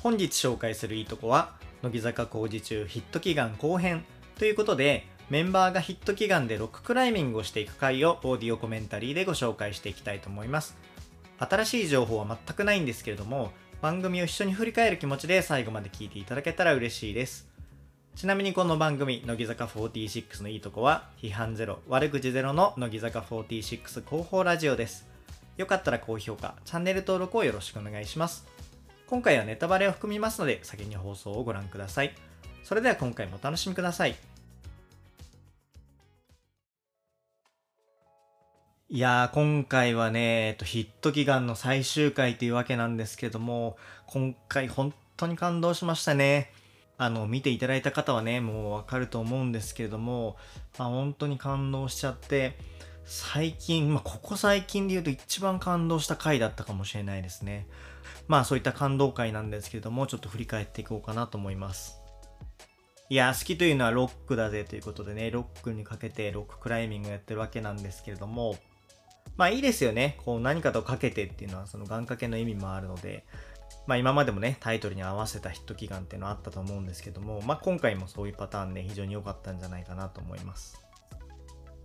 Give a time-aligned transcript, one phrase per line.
[0.00, 4.04] 本日紹介するいいとこは乃木坂工事中ヒット祈願後編。
[4.38, 10.76] ということでメンバーがヒット祈願でロッククライミングをしていく回をオーディオコメンタリーでご紹介していきたいと思います。
[11.38, 13.50] 新しい情報は全くないんですけれども
[13.80, 17.48] 番組を一緒に振り返る気持ちで最後まで聞いていただけたら嬉しいです。
[18.14, 25.08] ちなみにこの番組乃木坂46のいいとこは批判ゼロ悪口ゼロの乃木坂46広報ラジオです。
[25.56, 28.57] よかったら高評価チャンネル登録をよろしくお願いします。
[29.08, 32.12] 今回はネタバレを含みますので先に放送をご覧ください
[32.62, 34.16] それでは今回もお楽しみください
[38.90, 46.50] いやー、今回はね、えっと、ヒット祈願の最終回というわけなんですけども、今回本当に感動しましたね。
[46.96, 50.36] あの、見ていただいた方はね、もうわかると思うんですけれども、
[50.78, 52.56] まあ、本当に感動しちゃって、
[53.04, 57.66] 最近、まあ、ここ最近で言うと一番感動した回だったかもしれないですね。
[58.28, 61.98] まあ、そういった感動回なんですけれども、ちょっと振り返っていこうかなと思います。
[63.10, 68.58] いや、好きというのはロックだぜということでね、ロックにかけてロッククライミングやってるわけなんですけれども、
[69.38, 70.18] まあいいですよね。
[70.26, 73.24] こう何かとかけてっていうのはその願掛けの意味もあるので、
[73.86, 80.84] まあ今までもね、タイトルに合わせたヒット祈願っていうのはあったと思うんですけども、まあ今回もそういうパターンね、非常に良かったんじゃないかなと思います。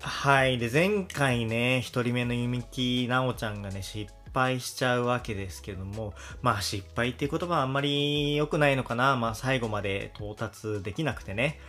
[0.02, 0.58] はい。
[0.58, 9.16] で、前回ね、一人目の弓木奈緒ちゃんがね、失敗しちゃうわけですけども、まあ失敗っていう言葉はあんまり良くないのかな。
[9.16, 11.60] まあ最後まで到達できなくてね。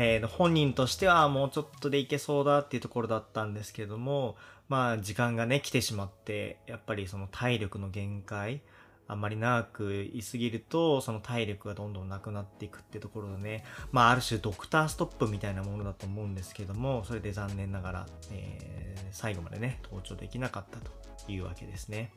[0.00, 4.36] えー、本人としてはもうちょっとでいけそうだっていうところだったんですけども、
[4.68, 8.60] まあ時間がね、来てしまって、やっぱりその体力の限界、
[9.08, 20.92] あんまり長くいすぎると、その体力がどんどんなくなっていくってところでね、まあある種ドクターストップみたいなものだと思うんですけども、それで残念ながら、えー、最後までね、登頂できなかったと
[21.32, 22.10] いうわけですね。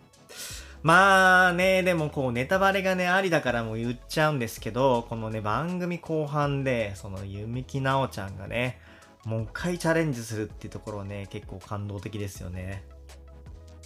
[0.84, 8.80] まあね、でもこうネタバレがね、ありだからもう言っちゃうんですけど、このね、番組後半で、その弓木奈緒ちゃんがね、
[9.26, 12.84] もう一回チャレンジするっていうところね、結構感動的ですよね。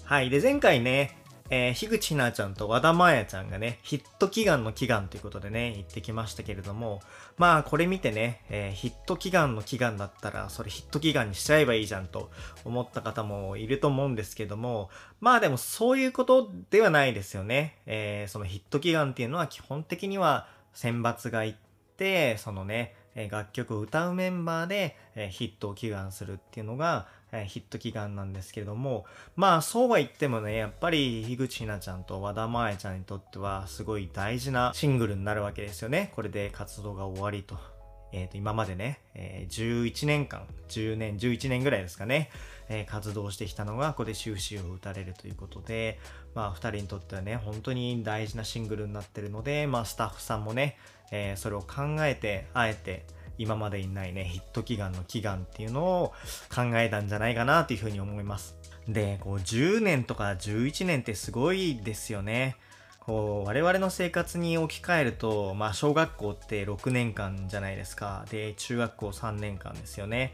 [0.03, 0.30] はい。
[0.30, 1.18] で、前回ね、
[1.51, 7.01] えー、樋口ひなちゃんと和田真彩ちゃんがね、ヒット祈願の祈願ということでね、言ってきましたけれども、
[7.38, 12.31] まあこれ見てね、えー、ヒット祈願の祈願だったら、それヒット祈願にしちゃえばいいじゃんと
[12.63, 14.89] 思った方もいると思うんですけども、
[15.19, 17.78] まあでもそういうことではないですよね。
[17.85, 21.57] えー、そのヒット祈願っていうのは基本的には選抜が行っ
[21.95, 22.95] て、そのね、
[23.29, 24.97] 楽曲を歌うメンバーで
[25.29, 27.07] ヒットを祈願するっていうのが
[27.44, 36.12] ヒット祈願なんですけれども、まあそうは言ってもね、やっぱり樋口ひなちゃんと和田真彩ちゃんにとってはすごい大事なシングルになるわけですよね。
[36.16, 37.75] これで活動が終わりと。
[38.16, 42.29] えっ、ー、と、今までね、え、11年間、10年、11年ぐらいですかね、
[42.69, 46.00] え、活動してきたのが、ここで終止を打たれるということで、
[46.34, 50.78] まあ、二人にとってはね、本当に大事なシングルになってるので、まあ、スタッフさんもね、
[51.12, 53.06] え、それを考えて、あえて、
[53.38, 56.13] 今までにないね、ヒット祈願の祈願っていうのを
[56.53, 58.56] 考えたんじゃないかなというふうに思います。
[58.88, 62.57] で、こう10年とか11年ってすごいですよね。
[63.00, 68.25] こう我々の生活に置き換えると、まあ小学校って6年間じゃないですか。
[68.29, 70.34] で、中学校3年間ですよね。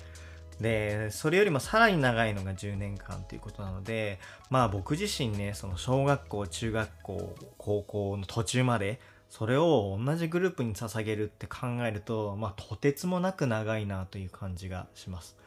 [0.62, 4.20] で、それよりもさらに長いのが10年間ということなので、
[4.50, 9.00] まあ僕自身ね、その小学校、中学校、高校の途中まで
[9.32, 15.38] それを同じグループに捧げるって考えると、まあ、とてつもなく長いなという感じがします。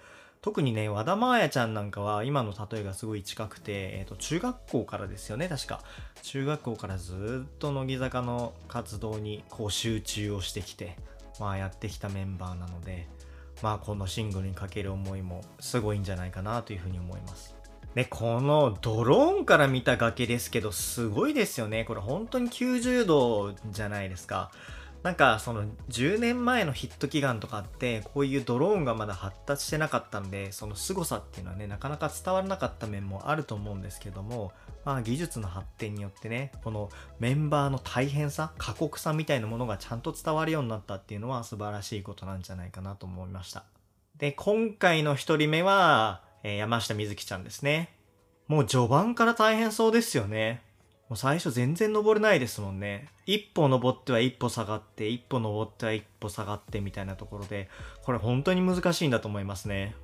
[0.41, 5.83] 特にね、和田真彩ちゃんなんかは今の例えがすごい近くて、えっ、ー、と、中学校からですよね、確か。
[6.23, 10.97] 中学校からずっと乃木坂の活動にこう集中をしてきて、
[11.39, 13.07] まあやってきたメンバーなので、
[13.63, 17.54] まあこのシングルにかける思いもすごいんじゃないかなというふうに思います。
[17.95, 21.85] ね、このドローンから見た崖ですけど、すごいですよね。
[21.85, 24.51] これ本当に90度じゃないですか。
[25.05, 34.53] なんかその10年前のヒット祈願とかってこういうドローンがまだ発達してなかったんでその凄さっていうのはねなかなか伝わらなかった面もあると思うんですけども
[34.87, 36.89] まあ技術の発展によってねこの
[37.19, 43.65] メンバーの大変さ過酷さみたいなものがちゃんと伝わるようになったっていうのは素晴らしいことなんじゃないかなと思いました
[44.17, 47.94] で今回の1人目はえ、山下美月ちゃんですね。
[48.49, 50.63] もう序盤から大変そうですよね。
[51.09, 53.09] もう最初全然登れないですもんね。
[53.27, 57.69] 一歩登っては一歩下がって、一歩登っては一歩下がってみたいなところで、
[58.03, 59.95] これ本当に難しいんだと思いますね。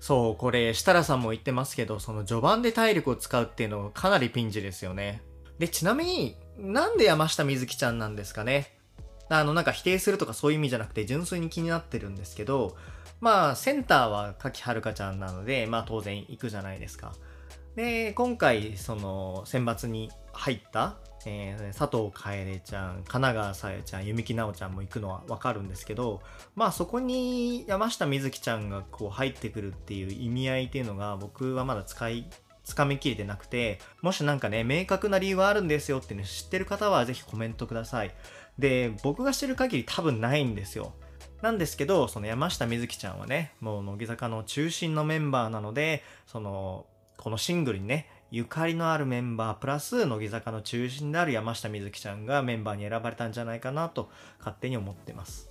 [0.00, 5.22] そう、これ、設楽さんも言ってますけど、その序盤で体力を使うっていうのはかなりピンチですよね。
[5.58, 8.76] で、ちなみに、なんで山下美月ちゃんなんですかね？
[9.28, 12.76] あの、なんか否定するとかそういう意味じゃなくて、純粋に気になってるんですけど、
[13.20, 17.12] まあ、センターは柿遥香ちゃんなので、まあ当然行くじゃないですか。
[17.78, 20.96] で、今回、その、選抜に入った、
[21.26, 26.20] えー、佐藤楓ちゃん、神奈川さやちゃん、弓木奈緒ちゃんも行くのはわかるんですけど、
[26.56, 32.28] まあそこに山下美月ちゃんがこう入ってくるっていう意味合いっていうのが僕はまだ使い、
[32.64, 38.10] つかみきれてなくて、もしなんかね、明確な理由はあるんですよってね、知ってる方はぜひコメントください。
[38.58, 40.94] で、僕が知る限り多分ないんですよ。
[41.42, 46.86] なんですけど、その山下美月ちゃんはね、もう乃木坂の中心のメンバーなので、その、
[47.18, 55.50] このシングルにね、ゆかりのあるメンバープラス乃木坂の中心である山下美月ちゃんがメンバーに選ばれたんじゃないかなと勝手に思ってます。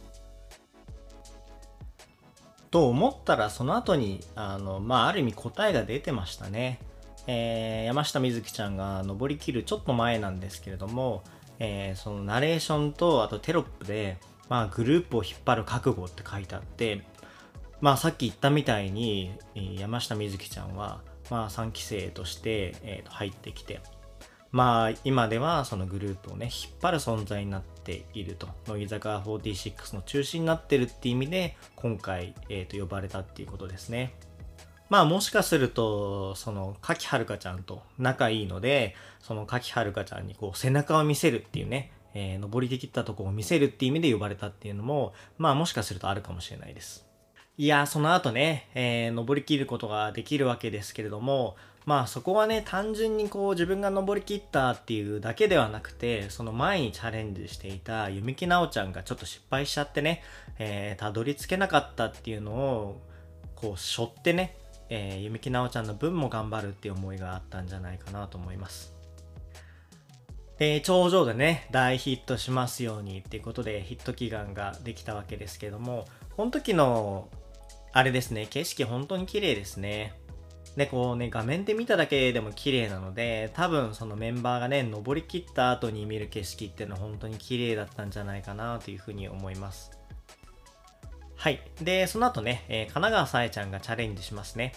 [2.69, 6.79] と思ったらその後にあのまあある意味答えが出てましたね。
[7.25, 11.23] えー、山下美月ちゃんが登りきるちょっと前なんですけれども、
[11.59, 14.17] えー、そのナレーションとあとテロップで、
[14.47, 17.01] まあ、グループを引っ張る覚悟って書いてあって、
[17.81, 23.81] まあ、さっき言ったみたいに山下美月ちゃんは、まあ、3期生として、えー、と入ってきて、
[24.51, 34.13] まあ、今ではそのグループをね引っ張る存在になっていると乃木坂46の中心になってるっていう意味で今回、えー、と呼ばれたっていうことですね。
[34.89, 47.06] まあもしかすると、その、柿はるかちゃんと仲いいので、その柿はるかちゃんにこう背中を見せるっていうね、えー、登りできたとこを見せるっていう意味で呼ばれたっていうのも、まあもしかするとあるかもしれないです。
[47.59, 51.55] いや、その後ね、えー、登りきることができるわけですけれども、
[51.87, 60.21] まあそこはね、単純にこう自分が登りきったっていうだけではなくて、その前にチャレンジしていた弓木奈緒ちゃんがちょっと失敗しちゃってね、
[60.59, 63.01] えー、たどり着けなかったっていうのを、
[63.55, 64.55] こう、背負ってね、
[64.89, 68.93] えー、弓木奈緒ちゃんの分も頑張るっていう思いがあったんじゃないかなと思います。
[70.59, 76.05] で、頂上でね、大ヒットしますようにっていうことでヒット祈願ができたわけですけども、
[76.35, 77.29] この時の、
[77.97, 80.13] あれですね、景色本当に綺麗ですね。
[80.75, 89.89] で、こうね、画面で見ただけでも綺麗なので、多分そのメンバーがね、登りきった後に見る景色っていうのは本当に綺麗だったんじゃないかなというふうに思います。
[91.37, 91.59] はい。
[91.81, 94.75] で、その後ね、えー、神奈川さやちゃんがチャレンジしますね。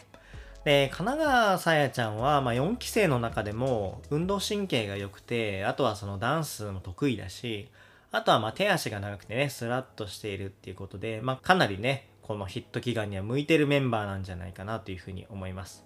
[0.65, 7.71] で、神奈川さやちゃんは、まあ、4期生の中でも運動神経が良くて、あとはそのダンスも得意だし、
[8.13, 15.85] あとはま手足が長くてね、スラッとしているっていうことで、まあ、かなりね、このヒット祈願には向いてるメンバーなんじゃないかなというふうに思います。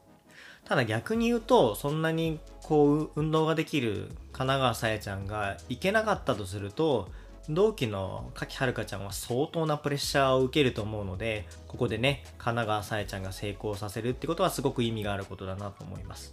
[0.64, 7.10] ただ逆に言うと、そんなにこう運動ができる神奈川さやちゃんがいけなかったとすると、
[7.48, 16.32] 同期の柿はるかちゃんは相当なプレッシャーを受けると思うので、ここでね、神奈川さえちゃんが成功させるってことはすごく意味があることだなと思います。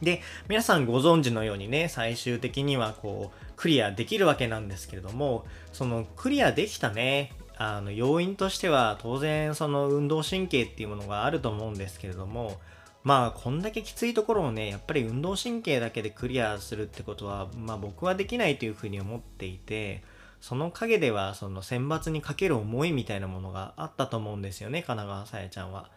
[0.00, 12.58] で、皆さんご存知のようにね、最終的にはこう、クリアできるわけなんですけれども、そのクリアできたね、あの、要因としては当然その運動神経っていうものがあると思うんですけれども、
[13.02, 20.02] まあこんだけきついところをねやっぱり運動神経だけでクリアするってことはまあ僕はできないというふうに思っていて
[20.40, 25.90] その陰ではその選抜にかける思いみたいなものがあったと思うんですよね神奈川さえちゃんは。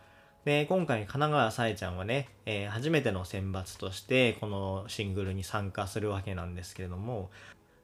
[0.45, 7.29] で今回神奈川さえちゃんはね、えー、初めての選抜としてこのシングルに参加するわけなんですけれども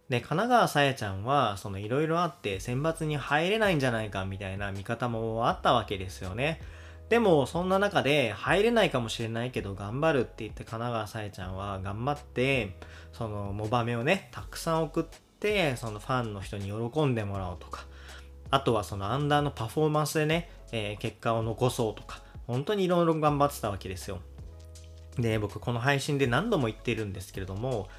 [0.09, 6.61] で神奈川さえちゃんはそのいろいろあって選抜に入れないんじゃないかみたいな見方もあったわけですよね。
[7.09, 12.77] でも、そんな中で入れないかもしれないけど頑張るって言って神奈川さえちゃんは頑張って、
[13.13, 15.03] そのモバメをね、たくさん送っ
[15.39, 17.86] て、そのファンの人に喜んでもらおうとか、
[18.51, 24.19] あとはそのアンダーのパフォーマンスでね、えー、結果を残そうとか、本当にいろいろ頑張ってたわけですよ。
[25.17, 27.89] で、僕この配信で何度も言ってるんですけれども、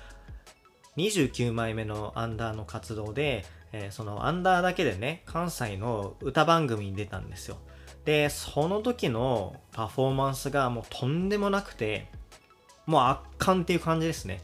[1.08, 7.56] 29枚目のアンダーの活動で、えー、そのアンダーだけでね、関西の歌番組に出たんですよ。
[8.04, 12.08] で、その時のパフォーマンスがもうとんでもなくて、
[12.86, 14.40] もう圧巻っていう感じですね。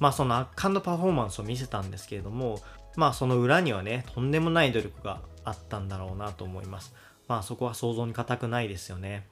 [0.00, 2.60] まあその圧巻のパフォーマンスを見せたんですけれども、
[2.96, 6.94] まあその裏にはね、とんでもない努力があったんだろうなと思います。
[7.28, 9.26] まあそこは想像に難くないですよね。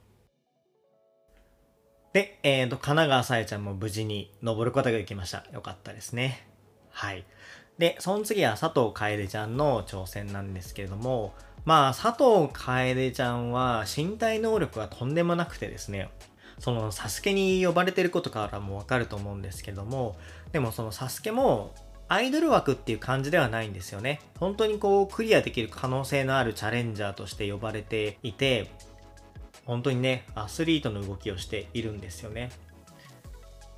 [2.13, 5.45] で、えっ、ー、と、神奈川さえちゃんも無事に登ることができました。
[5.53, 6.54] よかったですね。
[6.95, 7.25] はい。
[7.77, 11.35] で、その次は佐藤楓ちゃんの挑戦なんですけれども、
[11.65, 16.09] まあ、佐藤楓ちゃんは身体能力がとんでもなくてですね、
[16.59, 20.17] そのサスケに呼ばれてることからもわかると思うんですけども、
[20.53, 21.75] でもそのサスケも
[22.09, 24.21] アイドル枠っていう感じではないんですよね。
[24.39, 28.71] 本当にこうクリアできる可能性のあるチャレンジャーとして呼ばれていて、
[29.65, 32.51] 本当にね、アスリートの動きをしているんですよね。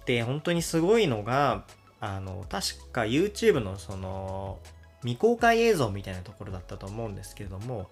[0.05, 1.65] で、本当にすごいのが、
[2.15, 4.59] あの、確か YouTube のその、
[5.01, 7.89] 未公開映像みたいなところだったと思うんですけれども、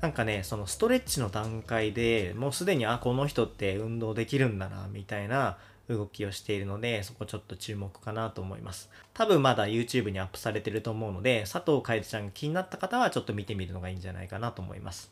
[0.00, 5.58] なんかね、そのストレッチの段階でもうすでに、あ、この人って運動できるんだな、みたいな
[5.88, 8.90] 動きをしているので、そこちょっと注目かなと思います。
[9.14, 15.10] 多分まだ YouTube にアップされてると思うので、佐藤楓ちゃんが気になった方はちょっと見てみるのがいいんじゃないかなと思います。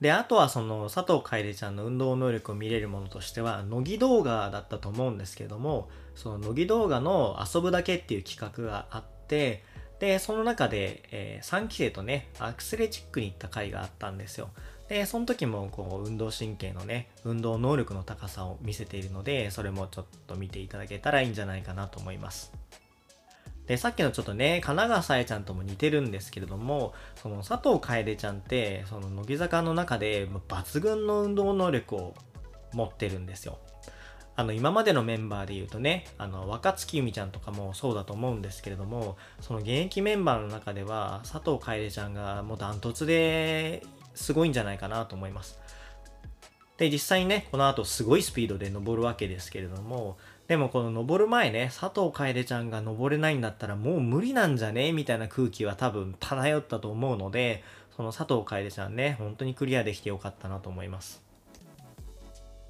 [0.00, 9.64] で、あとはその佐藤楓ちゃんの運動能力を見れるものとしては、乃木動画だったと思うんですけども、その乃木動画の遊ぶだけっていう企画があって、
[9.98, 14.50] で、その中で、えー、3期生とね、アクスレチックに行った回があったんですよ。
[14.88, 22.52] で、その時もこう運動神経のね、運動能力の高さを見せているので、それもちょっと見ていただけたらいいんじゃないかなと思います。
[23.68, 32.14] で、さっきのちょっとね、神奈川さえちゃんとも似てるんですけれども、その佐藤楓ちゃんって、その乃木坂の中で抜群の運動能力を
[32.72, 33.58] 持ってるんですよ。
[34.36, 43.82] あの、今までのメンバーで言うとね、あの、若月由美ちゃんとかもそうだと思うんですけれども、その現役メンバーの中では、佐藤楓ちゃんがもうダントツで
[44.14, 45.58] すごいんじゃないかなと思います。
[46.78, 50.16] で、実際にね、この後すごいスピードで登るわけですけれども、
[50.48, 54.92] でもこの登る前ね、佐藤楓ちゃんが登れないんだったらもう無理なんじゃね？
[54.92, 57.62] みたいな空気は多分漂ったと思うので、
[57.94, 61.22] その佐藤楓ちゃんね、本当にクリアできてよかったなと思います。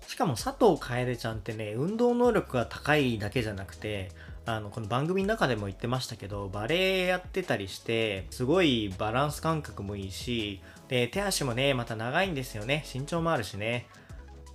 [0.09, 4.11] しかも佐藤楓ちゃんってね、運動能力が高いだけじゃなくて、
[4.45, 12.85] あの、この番組の中でも言ってましたけど、バレエやってたりして、すごいバランス感覚もいいし、で、手足もね、また長いんですよね。
[12.93, 13.87] 身長もあるしね。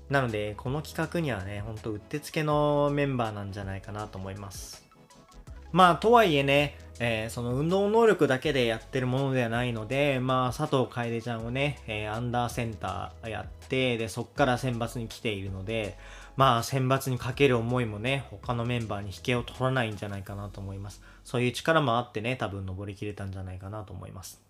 [0.09, 4.83] なので、この企画にはね、ほんとうってつけのメンバーなんじゃないかなと思います。
[5.71, 15.97] まあ、とはいえね、えー、その運動能力だけでやってるものではないので、まあ、佐藤楓ちゃんをね、えー、アンダーセンターやって、で、そっから選抜に来ているので、
[16.35, 21.01] まあ、選抜にかける思いもね、他のメンバーに引けを取らないんじゃないかなと思います。
[21.23, 24.43] そういう力もあってね、多分登りきれたんじゃないかなと思います。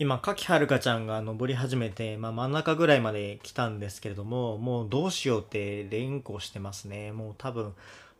[0.00, 7.10] 今、柿はるかちゃんが登り始めて、まあ、真ん中ぐらいまで来たんですけれども、もうどうしようって連呼してますね。
[7.10, 7.74] もう多分、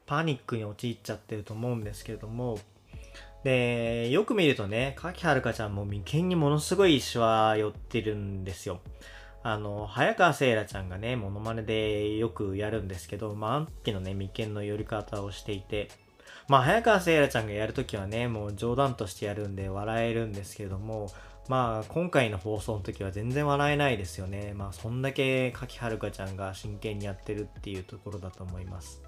[0.05, 2.59] パニックに陥っちゃってると思うんですけれども、
[3.45, 8.81] で、よく見るとね、柿はるかちゃんも眉間にものすごいシワ寄ってるんですよ。
[9.45, 15.89] あの、早川せいらちゃんがね、モノマネでよくやるんですけど、まあ、あの時のね、眉間の寄り方をしていて、
[16.49, 21.09] まあ、早川せいらちゃんがやるときはね、もう冗談としてやるんで笑えるんですけれども、
[21.49, 24.53] まあ今回の放送の時は全然笑えないですよね。
[24.55, 29.03] まあそんだけ柿はるかちゃんが真剣にやってるっていうところだと思います。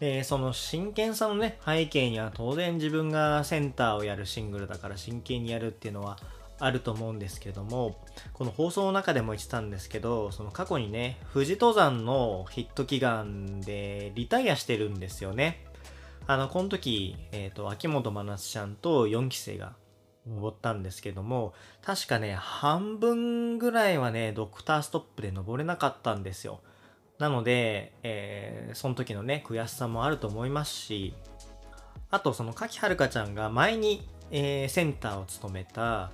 [0.00, 6.18] で、その真剣さのね、背景には当然自分がセンターをやるシングルだから真剣にやるっていうのは
[6.58, 7.96] あると思うんですけども、
[8.32, 15.64] この放送の中でも言ってたんですけど、その過去にね、富士登山のヒット祈願でリタイアしてるんですよね。
[16.26, 19.74] あの、この時、えっ、ー、と、秋元真夏ちゃんと4期生が
[20.28, 26.60] 登ったんですけども、確かね、半分ぐらいはね、ドクターストップで登れなかったんですよ。
[27.18, 31.14] なので、えー、その時のね、悔しさもあると思いますし、
[32.10, 36.10] あとその柿はるかちゃんが前に、えー、センターを務めた、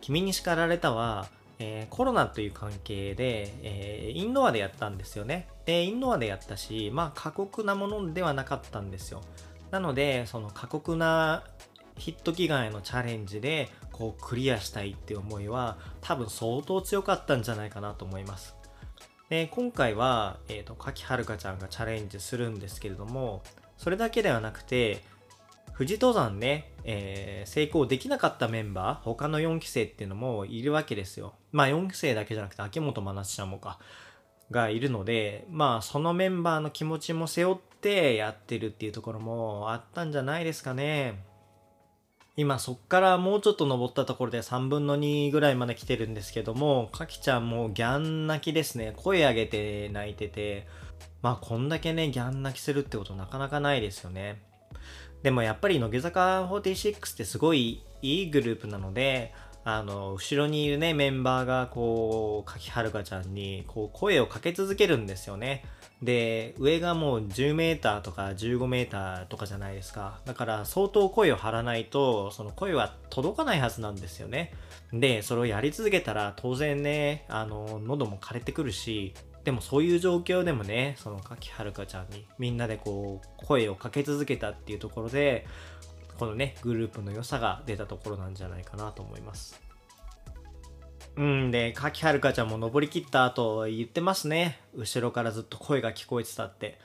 [0.00, 1.28] 君に叱られたは、
[1.58, 5.48] えー、コロナという関係で、えー、インドアでやったんですよね。
[5.64, 9.22] で、インドアでやったし、まあ過酷なものではなかったんですよ。
[9.70, 11.44] なので、その過酷な
[11.98, 18.54] ヒット祈願へのチャレンジでこうクリアしたいって思いは多分相当強かったんじゃないかなと思います。
[19.28, 23.42] で今回は、えーと、柿はるかちゃんがチャレンジするんですけれども
[23.76, 25.04] それだけではなくて
[25.76, 31.34] 富士登山ね、えー、成功できなかったメンバー他の4期生っていうのもいるわけですよ。
[31.52, 33.78] まあ4期生だけじゃなくて秋元真夏ちゃんもか
[34.50, 41.22] がいるのでまあそのメンバーの気持ちも背負ってやってるっていうところもあったんじゃないですかね。
[42.38, 48.92] 今そっからもうちょっと登ったところで3分の2ぐらいまで来てるんですけども、かきちゃんもギャン泣きですね。
[48.94, 50.68] 声上げて泣いてて、
[51.20, 54.40] まあこんだけね、ギャン泣きするってことなかなかないですよね。
[55.24, 65.64] でもやっぱり乃木坂46ってすごいいいグループなので、あの、後ろにいるね、メンバーがこう、かきはるかちゃんにこう声をかけ続けるんですよね。
[66.02, 70.20] で、上がもう10メーターとか15メーターとかじゃないですか。
[70.26, 74.52] だから相当声を張らないと、その声は届かないはずなんですよね。
[74.92, 79.12] で、それをやり続けたら当然ね、あの、喉も枯れてくるし、
[79.42, 85.46] でもそういう状況でもね、その柿はるかちゃんにみんなでこう声をかけ続けたっていうところで、
[86.18, 89.67] このね、グループの良さが出たところなんじゃないかなと思います。
[91.18, 94.60] うん、で、柿はるかちゃんも登りきった後言ってますね。
[94.76, 96.78] 後ろからずっと声が聞こえてたって。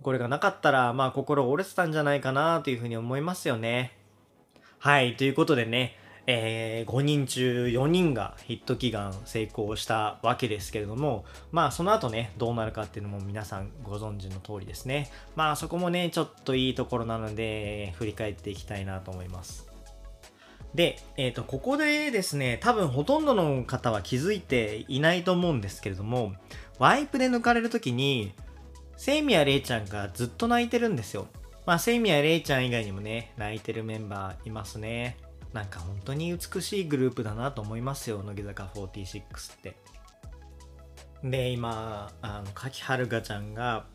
[0.00, 3.92] これがなかったら、まあ心折れてたんじゃないかなというふうに思いますよね。
[4.78, 5.96] はい、ということでね、
[6.28, 15.10] えー、5人中4人がヒット祈願成功したわけですけれども、まあその後ね、どうなるかっていうのも皆さんご存知の通りですね。
[15.34, 19.63] まあそこもね、ちょっといいところなので、振り返っていきたいなと思います。
[20.74, 26.34] で、えっ、ー、と、ここでですね、多分ほとんどの方は気づいていないと思うんですけれども、
[26.78, 28.32] ワイプで抜かれる時に、
[28.96, 31.28] セイミヤレイちゃんがずっと泣いてるんですよ。
[31.64, 35.16] まあ、セイミヤレイちゃん以外にもね、泣いてるメンバーいますね。
[35.52, 39.76] なんか本当に美しいグループだなと思いますよ、乃木坂46って。
[41.22, 43.86] で、今、あの、柿春香ちゃんが、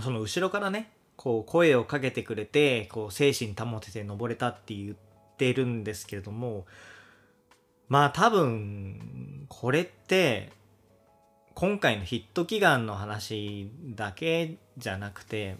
[0.00, 5.07] その後ろからね、こう声をかけてくれて、こう精神保てて登れたって言って
[5.38, 6.66] てるんですけれども、
[7.88, 10.52] まあ多分、これって、
[11.54, 15.56] 今回のヒット祈願の話だけじゃなくて、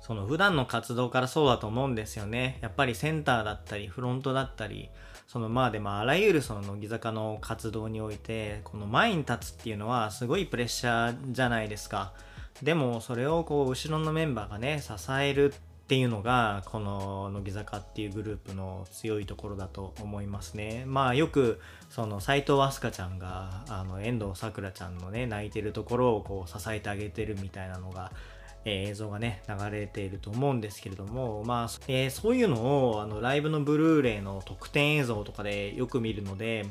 [0.00, 2.58] その普段の活動からそうだと思うんですよね。
[2.60, 4.90] やっぱりセンターだったり、フロントだったり、
[5.26, 12.12] そのまあでもあらゆるその乃木坂の活動において、この前に立つっていうのはすごいプレッシャーじゃないですか。
[12.62, 15.54] でもそれをこう後ろのメンバーがね、支える
[15.84, 20.84] っていうのがこの乃木坂っていうグループの強いところだと思いますね。
[20.86, 21.60] まあよく
[21.90, 28.12] その斎藤飛鳥ちゃんがあの遠藤さくらちゃんのね泣いてるところをこう支えてあげてるみたいなのが
[28.64, 36.64] え、映像がね、流れていると思うんですけれども、まあ、えー、そういうのを、あの、ライブのブルーレイの特典映像とかでよく見るので、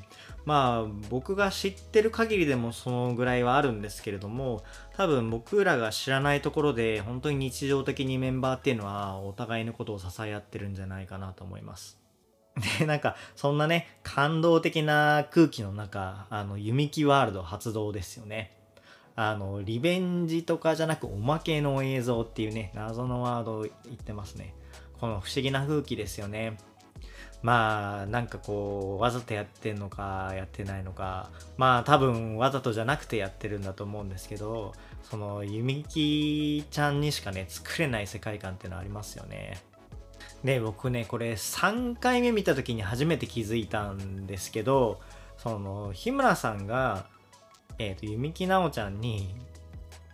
[0.45, 4.63] まあ、僕が知ってる限りでもそのぐらいはあるんですけれども、
[4.95, 11.99] 多分僕らが知らないところで、本当に日常的にメンバーっていうのは、お互いのことを支え合ってるんじゃないかなと思います。
[12.79, 18.62] で、なんか、そんなね、感動的な空気の中、あの、弓木ワールド発動ですよね。
[19.15, 24.55] あの、リベンジとかじゃなくおまけの映像っていうね、謎のワードを言ってますね。
[24.99, 26.57] この不思議な風紀ですよね。
[27.43, 39.61] まあ、なんかこう、わざとやってんのか、やってないのか、まあ多分わざとじゃなくてやってるんだと思うんですけど、その、ゆみきちゃんにしかね、作れない世界観っていうのありますよね。
[40.45, 45.01] で、僕ね、これ3回目見た時に初めて気づいたんですけど、
[45.37, 47.07] その、日村さんが、
[47.79, 49.35] えっ、ー、と、弓木奈緒ちゃんに、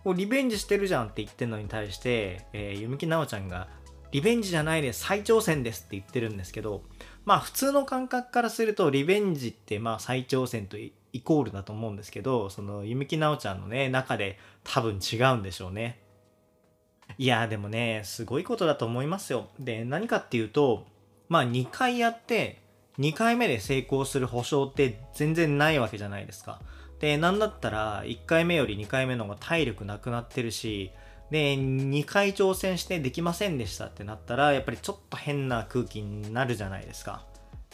[0.04, 3.68] もうリベンジしてるじゃんって言ってるのに対して、えー、弓木奈緒ちゃんが、
[4.12, 6.82] リベンジじゃないです、再挑戦ですって言ってるんですけど、
[7.24, 10.92] まあ普通の感覚からすると、リベンジってまあ再挑戦とイ
[11.22, 16.00] コールだと思うんですけど、その弓木奈緒ちゃんのね、中で多分違うんでしょうね。
[17.18, 19.48] いやでもね、すごいことだと思いますよ。
[19.58, 20.86] で、何かっていうと、
[21.28, 22.60] まあ2回やって、
[22.98, 26.60] 2回目で成功する保証って全然ないわけじゃないですか。
[27.00, 30.92] で、なんだったら、1回目より2回目の方が体力なくなってるし、
[31.30, 37.24] で、2回挑戦してできませんでしたってなったら、やっぱりちょっと変な空気になるじゃないですか。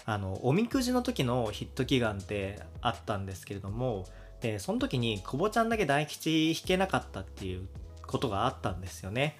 [0.05, 4.07] あの、おみくじの時のヒット祈願ってあったんですけれども、
[4.41, 7.67] で、その時に久保ちゃんだけ大吉引けなかったっていう
[8.07, 9.37] ことがあったんですよね。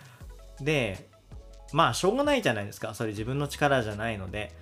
[0.61, 1.09] で、
[1.73, 2.95] まあ、しょうがないじゃないですか。
[2.95, 4.53] それ自分の力じゃないので。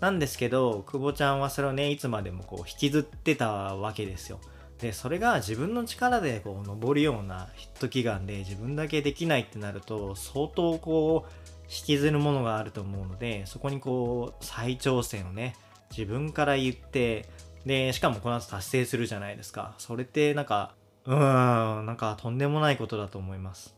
[0.00, 4.40] なんですけど、久保ちゃんはそれをね、いつまでもこう引きずってたわけですよ。
[4.82, 11.30] でそれが自分の力でこう登るようなヒット祈願で自分だけできないってなると相当こう
[11.62, 15.54] 引きずるものがあると思うのでそこにこう再挑戦をね
[15.90, 17.28] 自分から言って
[17.64, 19.74] でしかもこの後達成するじゃないですか。
[19.78, 20.74] それってなんか
[21.06, 23.76] うーんなんかとんでもないことだと思います。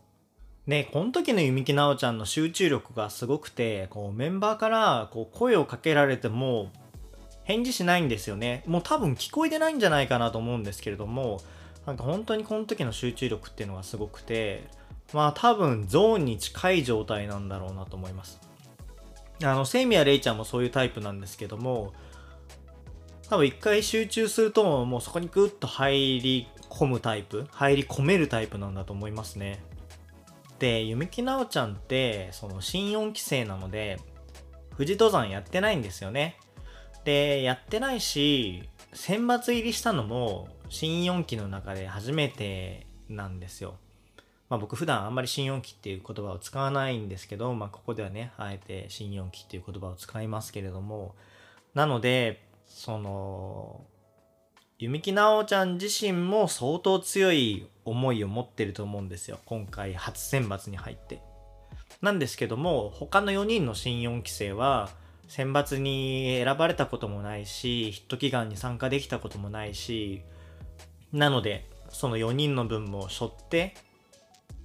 [0.67, 6.73] で、この時の弓木奈緒ちゃんの集中力がすごくて、こうメンバーからこう声をかけられても、
[7.45, 8.65] 返事しないんですよね。
[8.67, 11.41] もう多分聞こえてないんじゃないかなと思うんですけれども、
[11.87, 14.65] なんか本当にこの時の集中力っていうのがすごくて、
[15.13, 18.41] まあ多分ゾーンに近い状態なんだろうなと思います。
[19.43, 21.93] あの、セイミヤレイちゃんもそういうタイプなんですけども、
[23.29, 29.63] 多分一回集中するともうそこにグッと入り込むタイプ、入り込めるタイプなんだと思いますね。
[30.59, 34.01] で、弓木奈緒ちゃんってその新4期生なので、
[34.77, 36.39] 富士登山やってないんですよね。
[37.05, 43.77] で、やってないし、選抜入りしたのも新4期の中で初めてなんですよ。
[44.49, 51.15] まあ僕普段あんまり新4期っていう言葉を使わないんですけど、まあここではね、あえて新4期っていう言葉を使いますけれども、
[51.75, 53.85] なので、その、
[54.79, 59.39] 弓木奈緒ちゃん自身も相当強い思いを持ってると思うんですよ。
[59.47, 61.21] 今回初選抜に入って。
[62.03, 64.91] なんですけども、他の4人の新4期生は、
[65.29, 70.23] 選抜に選ばれたこともないし、ヒット祈願に参加できたこともないし、
[71.13, 73.75] なので、その4人の分も背負って、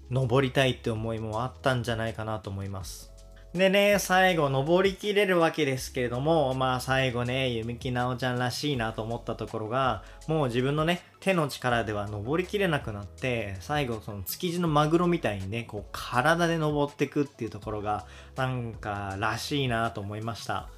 [0.10, 3.09] 登りたいって思いもあったんじゃないかなと思います。
[3.53, 20.69] でね、最後登りきれるわけですけれども、まあ最後ね、ゆみきなおちゃんらしいなと思ったところが、もう自分のね、手の力では登りきれなくなって、最後その築地のマグロみたいにね、こう体で登ってくっていうところが、なんからしいなと思いました。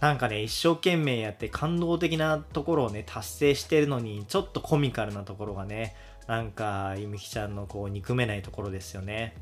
[0.00, 5.96] なんかね、一生懸命やって感動的なところをね、達成してるのに、ちょっとコミカルなところがね、
[6.28, 9.34] なんか、ゆみきちゃんのこう、憎めないところですよね。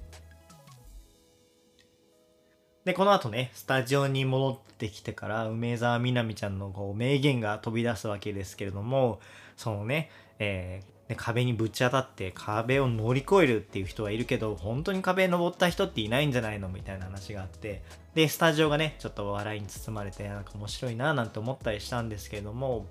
[2.85, 9.21] で、この後ね、スタジオに戻ってきてから、梅沢みなみちゃんのこう名言が飛び出すわけですけれども、
[9.57, 16.69] そのね、えー、壁にぶち当たって壁を乗り越えるっていう人はいるけど、本当に壁登った人っていないんじゃないの？
[16.69, 17.83] みたいな話があって、
[18.17, 22.87] で、スタジオがね、ちょっと笑いに包まれて、なんか面白いななんて思ったりしたんですけれども、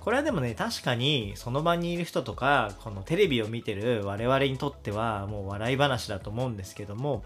[0.00, 7.22] これはでもね、確かにその場にいる人とか、このテレビを見てる我々にとってはもう笑い話だと思うんですけども、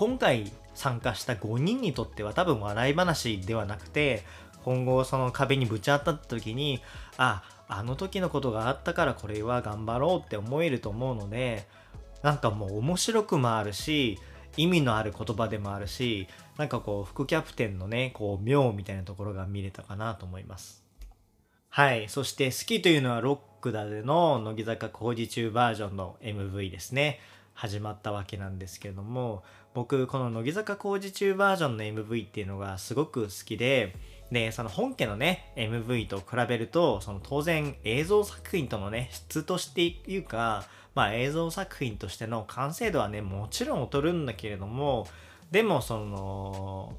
[0.00, 4.22] 今回参加した5人にとっては多分笑い話ではなくて
[4.64, 6.80] 今後その壁にぶち当たった時に
[7.18, 11.68] ああの時のことがあったからこれは頑張ろうって思えると思うので
[12.22, 14.18] なんかもう面白くもあるし
[14.56, 20.82] 意味のある言葉でもあるしなんかこう副キャプテンのねこう妙みたいなところが見れたかなと思います。
[21.68, 27.20] はいそして好きというのはロックだでの乃木坂工事中バージョンの MV ですね。
[27.60, 33.94] 始まったわけなんですけども僕この乃木坂工事中バージョンの MV っていうのがすごく好きで
[34.32, 45.06] でその本家のね MV と比べるとその当然映像作品とのね質としていうかまあ映像作品としての完成度はねもちろん劣るんだけれども
[45.50, 46.94] でもその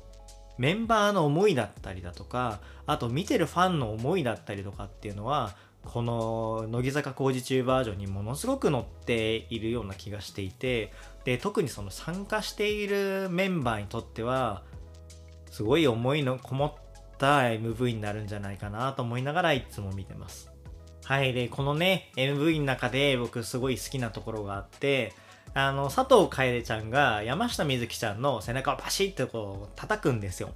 [0.57, 10.93] メンバーの思いだったりだとかあと見てるファンの思いだったりとかっていうのはこの乃木坂工事中バージョンにものすごく乗っているような気がしていて
[11.25, 14.63] で特にその参加しているメンバーにとっては
[15.49, 16.73] すごい思いのこもっ
[17.17, 20.49] た MV になるんじゃないかなと思いながらいつも見てます。
[21.03, 25.13] はいでこのね MV の中で僕すごい好きなところがあって
[25.53, 30.53] あの佐藤楓ちゃんが山下美月ちゃんの背中をパシッとこう叩くんですよ。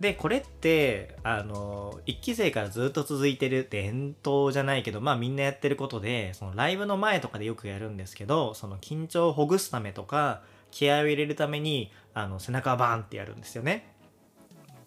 [0.00, 13.92] で、これって、あの、一期生からずっと続いてる伝統じゃないけど、まあみんなやってることで、そのライブの前とかでよくやるんですけど、その緊張をほぐすためとか、気合を入れるために、あの、背中をバーンってやるんですよね。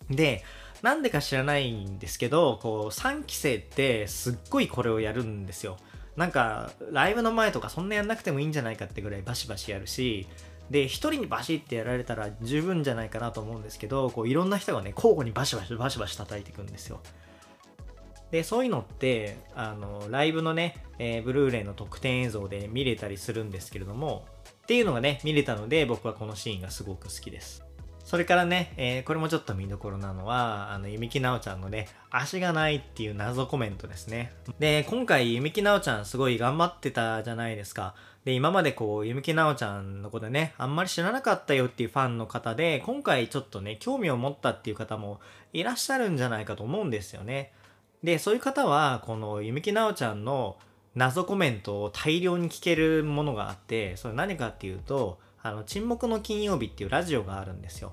[0.10, 0.44] で、
[0.82, 5.78] なんでか知らないんですけど、こう、3期生ってすっごいこれをやるんですよ。
[6.16, 10.28] なんか、ライブの前とかそんなやんなくてもいいんじゃないかってぐらいバシバシやるし、
[10.72, 17.02] で、一人にバシってやられたら十分じゃないかなと思うんですけど、こういろんな人がね、交互にバシバシバシバシ叩いていくんですよ。
[18.32, 24.26] で、そういうのって、あの、ライブのね、えー、ブルーレイの特典映像で見れたりするんですけれども、
[24.64, 27.66] っていうのがね、見れたので、僕はこのシーンがすごく好きです。
[28.12, 34.34] それからね、えー、これもちょっと見どころなのは、あの、ゆみきなおちゃんのね、足がないっていう謎コメントですね。
[34.60, 37.96] で、今回、ゆみきなおちゃんすごい頑張ってたじゃないですか。
[38.26, 45.22] で、今までこう、ゆみきなおちゃんのことね、あんまり知らなかったよっていうファンの方で、今回ちょっとね、興味を持ったっていう方も
[45.54, 47.54] いらっしゃるんじゃないかと思うんですよね。
[48.04, 50.58] で、そういう方は、このゆみきなおちゃんの
[50.96, 57.92] 謎コメントを大量に聞けるものがあって、それ何かっていうと、あの、沈黙の金曜日っていうラジオがあるんですよ。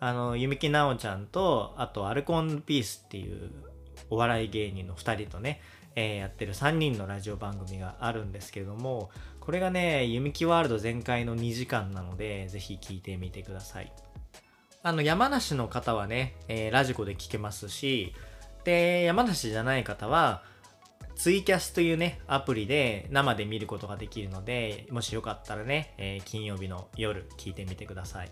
[0.00, 3.50] あの、ゆみきなおちゃんと、あと、アルコンピースっていう
[4.10, 5.60] お笑い芸人の2人とね、
[5.96, 9.10] えー、やってる3人のラジオ番組があるんですけども、
[9.40, 13.92] これがね、弓木ワールド全開の2時間なので、ぜひ聞いてみてください。
[14.82, 18.14] あの、山梨の方はね、えー、ラジコで聞けますし、
[18.64, 20.42] で、山梨じゃない方は、
[21.20, 28.30] ツイキャスというね、アプリで生で見ることができるので、もしよかったらね、えー、金曜日の夜聞いてみてください。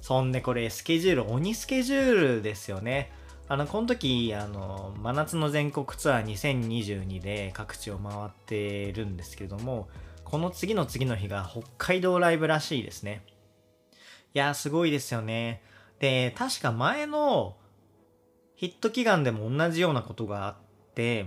[0.00, 3.10] そんでこれスケジュール、鬼スケジュールですよね。
[3.48, 9.88] あの、この時、あの、真夏の全国ツアー2022で各地を回ってるんですけども、
[10.22, 13.24] この次の次の日が北海道ライブらしいですね。
[14.32, 15.60] いやすごいですよね。
[15.98, 17.56] で、確か前の
[18.54, 20.56] ヒット祈願でも同じようなことがあっ
[20.96, 21.26] て、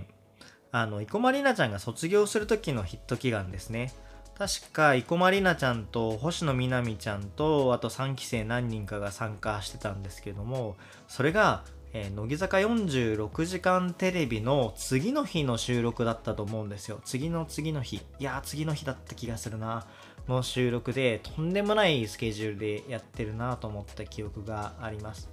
[0.72, 3.92] あの、生駒里奈ちゃんが卒業する時のヒット祈願ですね。
[4.36, 10.76] 確か、生駒里奈ちゃんと星野みなみちゃんと、あと3期生何人かが参加してたんですけども、
[11.08, 17.00] それがえー、乃木坂46時間テレビの次の日の収録だったと思うんですよ。
[17.04, 17.96] 次の次の日。
[17.96, 19.86] いや次の日だった気がするな。
[20.28, 25.28] の収録で、とんでもないスケジュールでやってるなと思った記憶があります。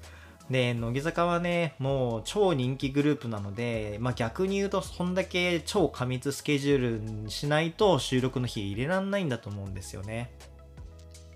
[0.49, 10.31] で、乃木坂はね、もう超人気グループなので、まあ逆に言うと、そんだけ超過密スケジュールにしないと収録の日入れらんないんだと思うんですよね。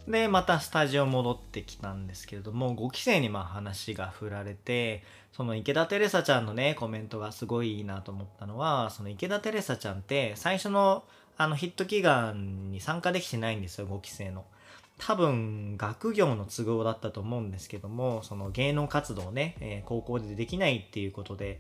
[0.08, 11.04] で、またスタジオ戻ってきたんですけれども、5期生にまあ話が振られて、その池田テレサちゃんのね、コメントがすごいいいなと思ったのは、その池田テレサちゃんって最初の
[11.38, 14.46] あのヒット祈願に参加できてないんですよ、5期生の。
[15.04, 21.60] 多分、学業の都合だったと思うんですけども、その芸能活動をね、えー、高校でできないっていうことで、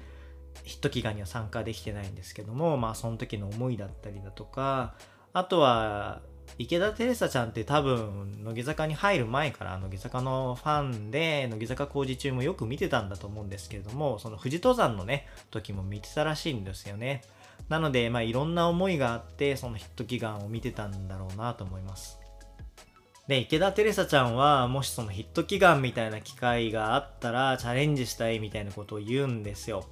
[0.64, 4.94] ヒット祈願には参加できてないんですけども、まあその時の思いだったりだとか、
[5.34, 6.22] あとは、
[6.60, 17.24] 池田テレサちゃんって多分、乃木坂に入る前から乃木坂のファンで、乃木坂工事中もよく見てたんだと思うんですけれども、その富士登山のね、時も見てたらしいんですよね。
[17.70, 22.21] なので、まあいろんな思いがあって、そのヒット祈願を見てたんだろうなと思います。
[23.32, 29.86] で、池田テレサちゃんは、もしそのヒット祈願みたいな機会があったら、チャレンジしたいみたいなことを言うんですよ。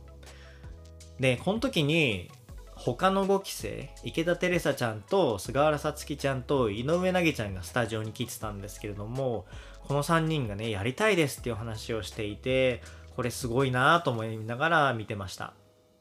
[1.22, 2.30] で、この時に、
[2.76, 9.46] 他の5期生、池田テレサちゃんと菅原さつきちゃんと井上凪ちゃんがスタジオに来てたんですけれども、
[9.88, 12.82] この3人がね、やりたいですっていう話をしていて、
[13.16, 15.54] これすごいなと思いながら見てました。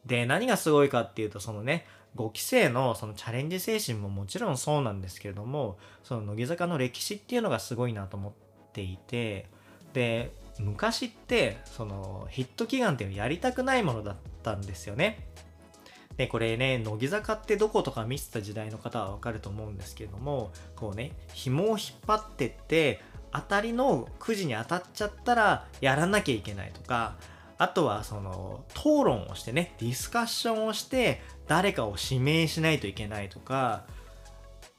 [0.04, 1.86] で、何がすごいかっていうと、そのね、
[2.18, 8.32] 5期生のそのチャレンジ精神ももちろんそうなんですけれども、その乃木坂の歴史っていうのがすごいなと思っ
[8.72, 9.46] ていて、
[9.92, 15.28] で、昔って、そのヒット祈願っていうのやりたくないものだったんですよね。
[16.16, 23.00] で、これね、乃木坂ってどことか見てた時代の方はわかると思うんですけれども、こうね、紐を引っ張ってって、
[23.32, 27.14] 当たりのくじに当たっちゃったらやらなきゃいけないとか、
[27.58, 33.84] あとはその討論をしてね、ディスカッションをして誰かを指名しないといけないとか、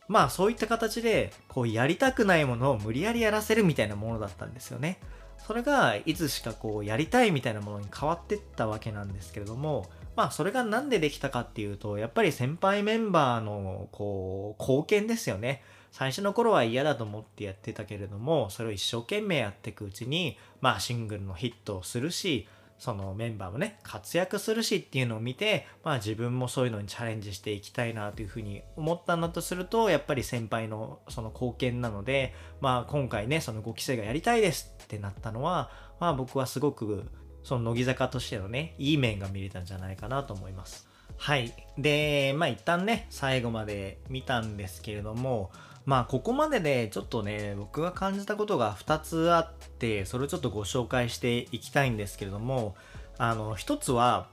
[0.08, 5.00] まあそういった形でこうやりたくないものを無理やりやらせるみたいなものだったんですよね。
[5.46, 15.64] それがいつしかこうやりたいみたいなものに変わってったわけなんですけれども、まあそれがなんでできたかっていうと、やっぱり先輩メンバーのこう貢献ですよね。
[15.92, 22.48] 最初の頃は嫌だと思ってやってたけれども、それを一生懸命やっていくうちに、まあシングルのヒットをするし、
[22.80, 37.04] そのメンバーもね、活躍するしっていうのを見て、まあ自分もそういうのにチャレンジしていきたいなというふうに思ったんだとすると、やっぱり先輩のその貢献なので、まあ今回ね、その5期生がやりたいですってなったのは、まあ僕はすごく
[37.44, 40.88] その乃木坂としてのね、いい面が見れたんじゃないかなと思います。
[41.18, 41.54] はい。
[41.78, 45.52] で、まあ一旦ね、最後まで見たんですけれども、
[45.86, 52.76] まあここまででちょっとね、僕が感じたことが2つあって、それをちょっとご紹介していきたいんですけれども、
[53.18, 54.28] あの、1つは、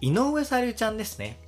[0.00, 1.38] 井上さゆりちゃんですね。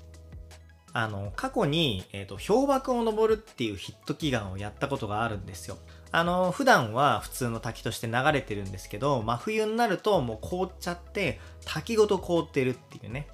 [0.93, 5.79] あの、過去に、えっ、ー、と、氷瀑を登るっていうヒット祈願をやったことがあるんですよ。
[6.11, 13.29] あの、普段は普通の滝として流れてるんですけど、真冬になるともう凍っちゃって、滝ごと凍ってるっていうね。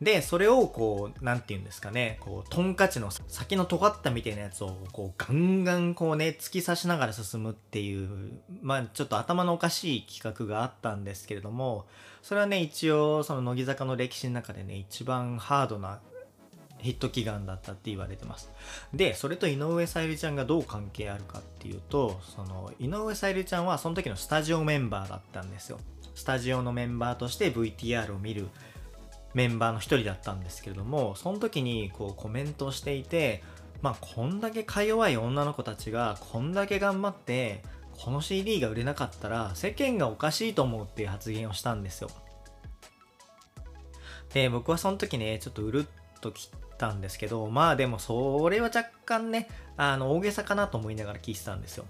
[0.00, 11.86] で、それをこう、なんて言うんですかね、こう、トンカチの先の尖ったみたいなやつを、こう、ガンガンこうね、突き刺しながら進むっていう、まあ、ちょっと頭のおかしい企画があったんですけれども、
[12.22, 16.00] それはね、一応、その乃木坂の歴史の中でね、一番ハードな
[16.78, 18.50] ヒット祈願だったって言われてます。
[18.94, 25.78] で、それと井上さゆりちゃんがどう関係あるかっていうと、その、井上さゆりちゃんはその時のスタジオメンバーだったんですよ。
[26.14, 28.48] スタジオのメンバーとして VTR を見る
[29.34, 33.42] メンバーの一人だったんですけれども、その時にこうコメントをしていて、
[33.82, 37.62] まあ、こんだけか弱い女の子たちがこんだけ頑張って、
[37.98, 42.10] この CD が売れなかったら世間がおかしいと思うっていう発言をしたんですよ。
[44.32, 45.86] で、僕はその時ね、ちょっとうるっ
[46.20, 51.84] ときたんですけど、まあでもそれは若干ね、あの、大げさかなと思いながら聞いてたんですよ。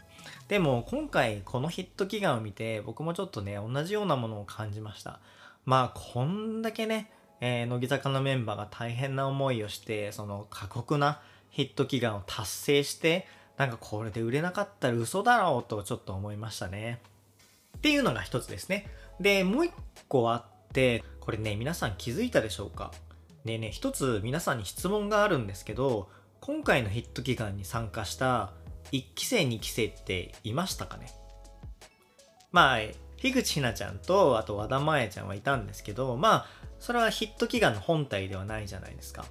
[0.48, 5.20] でも今回このヒット祈願を見て、僕もちょっとね、同じようなものを感じました。
[5.64, 13.26] まあこんだけね、えー、乃木坂のメンバーが大変な思いをして、その過酷なヒット祈願を達成して、
[13.56, 17.00] なんかこれで売れなかったら嘘だろうとちょっと思いましたね。
[17.76, 18.86] っていうのが一つですね。
[19.20, 19.72] で、もう一
[20.08, 22.92] 個あって、これね、皆さん気づいたでしょうか？
[23.44, 26.08] でね、一つ皆さんに質問があるんですけど、
[26.40, 28.50] 今回のヒット祈願に参加した
[28.92, 31.10] 1期生2期生っていましたかね？
[32.52, 32.78] まあ、
[33.16, 36.46] 樋口ひなちゃんと、あと和田真彩ちゃんはいたんですけど、まあ、
[36.80, 39.24] それはヒット祈願の本体ではないじゃないですか。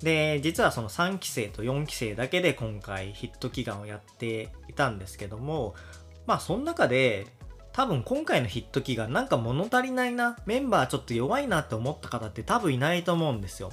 [0.00, 5.74] で、実はその3期生と4期生だけで今回ヒット祈願をやっていたんですけども、
[6.26, 7.26] まあその中で
[7.72, 13.72] 多分今回のヒット祈願なんか物足りないな、メンバーちょっと弱いなって思った方って多分いないと思うんですよ。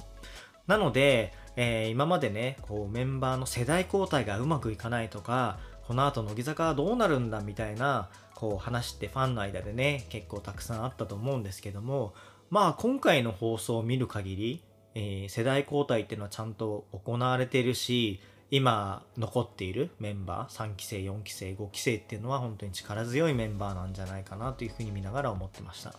[0.66, 12.14] なので、えー、今までね、こうメンバーの世代交代がうまくいかないとか、この後乃木坂はどうなるんだみたいな、こう話ってファンの間でね、結構たくさんあったと思うんですけども、
[12.52, 14.62] まあ今回の放送を見る限り、
[14.94, 25.94] えー、世代交代っていうのはちゃんと行われてるし、今残っているメンバー3期生4期生5期生っていうのは本当に力強いメンバーなんじゃないかなというふうに見ながら思ってました。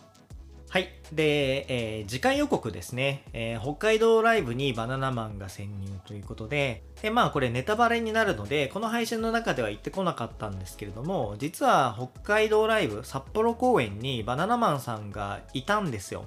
[0.68, 0.88] はい。
[1.12, 1.66] で、
[1.98, 16.26] えー、次回予告ですね、えー、北海道ライブにバナナマンが潜入ということででまあこれネタバレになるのでこの配信の中では言ってこなかったんですけれども実は北海道ライブ札幌公演にバナナマンさんがいたんですよ。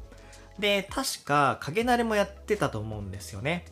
[0.60, 3.65] で確か影慣れもやってたと思うんですよね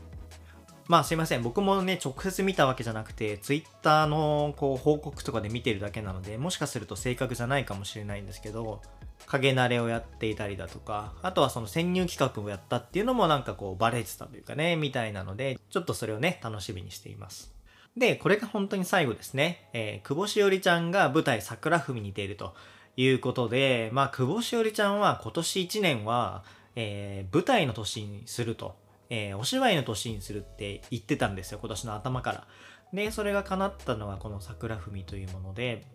[0.87, 1.41] まあすいません。
[1.41, 8.81] 僕もね、直接見たわけじゃなくて、ツイッターのこう報告とかで見てるだけなので、もしかすると正確じゃないかもしれないんですけど、
[9.25, 17.51] 影慣れをやっていたりだとか、あとはその潜入企画をやったっていうのもなんかこうバレてたというかね、みたいなので、ちょっとそれをね、楽しみにしています。
[17.97, 19.69] で、これが本当に最後ですね。
[19.73, 22.53] えー、久保しおりちゃんが舞台桜文に出ると
[22.95, 26.43] いうことで、まあ、久保しおりちゃんは今年1年は、
[26.75, 28.75] えー、舞台の年にすると
[29.09, 32.47] えー、お芝居の年にするって言ってたんですよ、今年の頭から。
[32.93, 35.85] で、それが叶ったのがこの桜文というもので、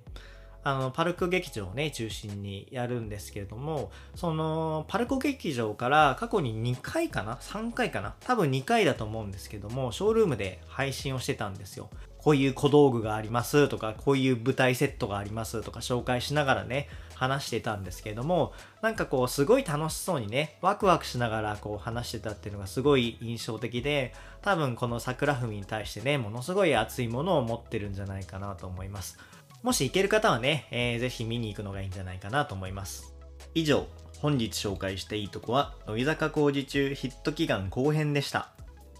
[0.62, 8.14] あの、パルコ劇場をね、中心にやるんですけれども、その、パルコ劇場から過去に2回かな ?3 回かな？
[8.20, 11.88] 多分2回だと思うんですけども、ショールームで配信をしてたんですよ。
[12.18, 16.88] こういう小道具がありますとか、こういう舞台セットがありますとか紹介しながらね、
[17.20, 29.18] 話してたんですけれども、なんかこう、すごい楽しそうにね、ワクワクしながらこう話してたっていうのがすごい印象的で、多分この桜文に対してね、ものすごい熱いものを持ってるんじゃないかなと思います。
[29.62, 33.14] もし行ける方はね、えー、ぜひ見に行くのがいいんじゃないかなと思います。
[33.54, 33.86] 以上、
[34.18, 38.48] 本日紹介していいとこは、乃木坂工事中ヒット祈願後編でした。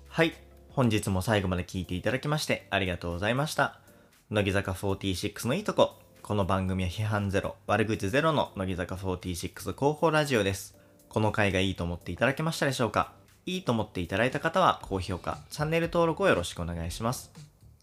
[0.08, 0.34] はい、
[0.68, 3.80] 本日も最後まで聞いていただきましてありがとうございました。
[4.28, 6.09] 乃木坂46のいいとこ。
[6.30, 10.76] この番組は批判ゼロ、悪口ゼロの乃木坂46広報ラジオです。
[11.08, 13.10] この回がいいと思っていただけましたでしょうか？
[13.46, 17.32] いいと思っていただいた方は高評価、チャンネル登録をよろしくお願いします。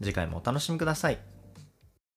[0.02, 1.18] 次回もお楽しみください。